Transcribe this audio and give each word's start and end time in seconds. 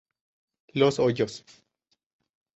Los 0.73 0.97
Hoyos. 0.97 1.45